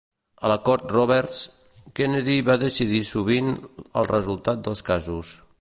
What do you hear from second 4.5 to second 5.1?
dels